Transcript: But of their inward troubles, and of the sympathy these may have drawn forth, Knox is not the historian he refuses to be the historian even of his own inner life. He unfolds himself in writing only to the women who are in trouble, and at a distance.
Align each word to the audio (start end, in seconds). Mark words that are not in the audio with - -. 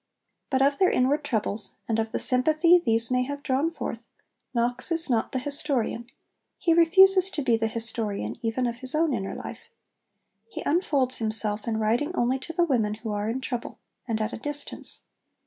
But 0.49 0.63
of 0.63 0.79
their 0.79 0.89
inward 0.89 1.23
troubles, 1.23 1.75
and 1.87 1.99
of 1.99 2.11
the 2.11 2.17
sympathy 2.17 2.79
these 2.83 3.11
may 3.11 3.21
have 3.25 3.43
drawn 3.43 3.69
forth, 3.69 4.07
Knox 4.51 4.91
is 4.91 5.11
not 5.11 5.31
the 5.31 5.37
historian 5.37 6.07
he 6.57 6.73
refuses 6.73 7.29
to 7.29 7.43
be 7.43 7.55
the 7.55 7.67
historian 7.67 8.35
even 8.41 8.65
of 8.65 8.77
his 8.77 8.95
own 8.95 9.13
inner 9.13 9.35
life. 9.35 9.69
He 10.49 10.63
unfolds 10.65 11.17
himself 11.17 11.67
in 11.67 11.77
writing 11.77 12.15
only 12.15 12.39
to 12.39 12.51
the 12.51 12.65
women 12.65 12.95
who 12.95 13.11
are 13.11 13.29
in 13.29 13.41
trouble, 13.41 13.77
and 14.07 14.19
at 14.19 14.33
a 14.33 14.37
distance. 14.39 15.03